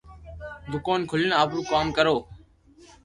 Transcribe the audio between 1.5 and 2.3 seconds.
ڪوم ڪرو